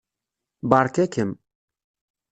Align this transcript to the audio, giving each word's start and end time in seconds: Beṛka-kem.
Beṛka-kem. 0.69 1.31